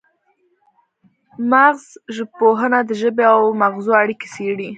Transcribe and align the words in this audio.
مغزژبپوهنه 1.51 2.79
د 2.89 2.91
ژبې 3.01 3.25
او 3.35 3.41
مغزو 3.61 3.91
اړیکې 4.01 4.27
څیړي 4.35 4.69